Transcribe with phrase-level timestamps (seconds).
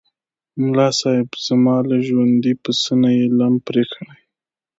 [0.63, 1.29] ملاصاحب!
[1.47, 4.27] زما له ژوندي پسه نه یې لم پرې کړی و.